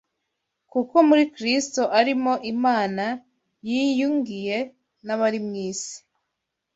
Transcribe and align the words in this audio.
Kuko 0.71 0.95
muri 1.07 1.23
Kristo 1.35 1.81
ari 1.99 2.13
mo 2.23 2.33
Imana 2.53 3.05
yiyungiye 3.69 4.57
n’abari 5.05 5.39
mu 5.45 5.53
isi 5.69 5.95